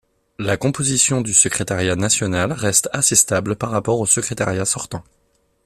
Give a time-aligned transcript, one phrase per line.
[0.39, 5.03] La composition du secrétariat national reste assez stable par rapport au secrétariat sortant.